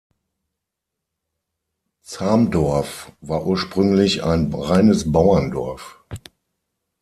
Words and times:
Zamdorf 2.03 3.11
war 3.21 3.45
ursprünglich 3.45 4.23
ein 4.23 4.51
reines 4.51 5.11
Bauerndorf. 5.11 6.01